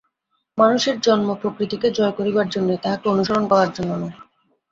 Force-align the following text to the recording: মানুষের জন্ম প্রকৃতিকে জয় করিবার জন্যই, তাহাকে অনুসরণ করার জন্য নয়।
মানুষের 0.57 0.95
জন্ম 0.99 1.27
প্রকৃতিকে 1.41 1.87
জয় 1.91 2.13
করিবার 2.17 2.47
জন্যই, 2.49 2.79
তাহাকে 2.83 3.05
অনুসরণ 3.09 3.43
করার 3.47 3.69
জন্য 3.73 3.91
নয়। 3.95 4.15